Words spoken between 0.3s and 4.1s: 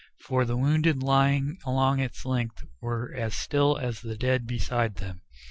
the wounded lying along its length were as still as